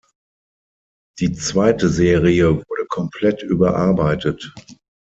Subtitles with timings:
[1.19, 4.51] Die zweite Serie wurde komplett überarbeitet.